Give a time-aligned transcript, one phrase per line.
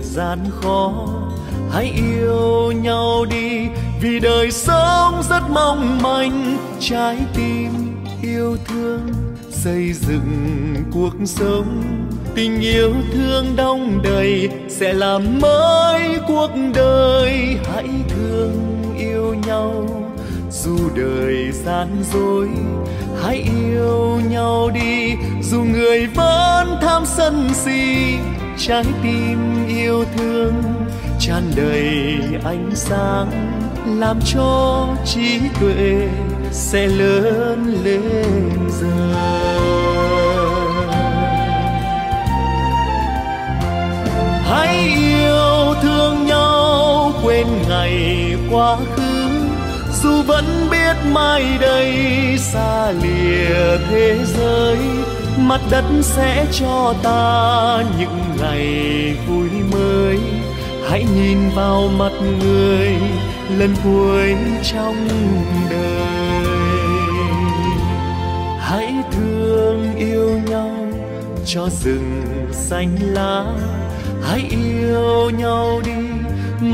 [0.00, 0.92] gian khó,
[1.70, 3.68] hãy yêu nhau đi,
[4.00, 6.56] vì đời sống rất mong manh.
[6.80, 7.70] Trái tim
[8.22, 9.00] yêu thương,
[9.50, 11.82] xây dựng cuộc sống.
[12.34, 17.58] Tình yêu thương đong đầy, sẽ làm mới cuộc đời.
[17.74, 19.86] Hãy thương yêu nhau,
[20.50, 22.48] dù đời gian dối.
[23.22, 28.16] Hãy yêu nhau đi, dù người vẫn tham sân si
[28.66, 30.62] trái tim yêu thương,
[31.20, 33.30] tràn đầy ánh sáng,
[33.98, 36.08] làm cho trí tuệ
[36.50, 39.12] sẽ lớn lên dần.
[44.44, 49.09] Hãy yêu thương nhau quên ngày quá khứ
[50.02, 51.94] dù vẫn biết mai đây
[52.38, 54.78] xa lìa thế giới,
[55.38, 60.18] mặt đất sẽ cho ta những ngày vui mới.
[60.88, 62.94] Hãy nhìn vào mặt người
[63.58, 64.36] lần cuối
[64.72, 65.08] trong
[65.70, 66.46] đời.
[68.60, 70.76] Hãy thương yêu nhau
[71.46, 72.22] cho rừng
[72.52, 73.44] xanh lá.
[74.22, 75.92] Hãy yêu nhau đi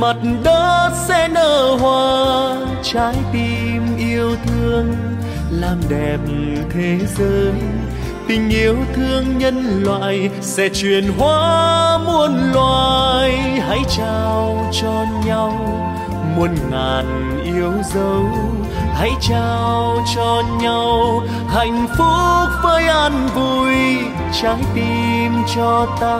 [0.00, 4.94] mặt đất sẽ nở hoa trái tim yêu thương
[5.50, 6.18] làm đẹp
[6.70, 7.52] thế giới
[8.28, 13.30] tình yêu thương nhân loại sẽ truyền hóa muôn loài.
[13.68, 15.52] Hãy trao cho nhau
[16.36, 18.24] muôn ngàn yêu dấu.
[18.94, 23.74] Hãy trao cho nhau hạnh phúc với an vui.
[24.42, 26.18] Trái tim cho ta,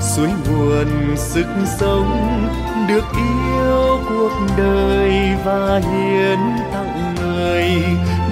[0.00, 1.46] suối nguồn sức
[1.78, 2.48] sống
[2.88, 6.38] được yêu cuộc đời và hiến
[6.72, 7.70] tặng người.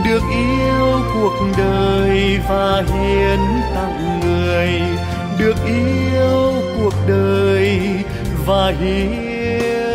[0.04, 0.77] Được yêu
[1.20, 3.38] cuộc đời và hiến
[3.74, 4.80] tặng người
[5.38, 7.80] được yêu cuộc đời
[8.46, 9.87] và hiến